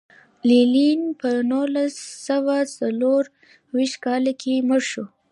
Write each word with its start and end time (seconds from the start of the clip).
لینین 0.47 1.01
په 1.19 1.29
نولس 1.51 1.95
سوه 2.27 2.57
څلور 2.77 3.23
ویشت 3.75 3.95
کال 4.05 4.23
کې 4.41 4.53
مړ 4.67 4.81
شو. 4.91 5.05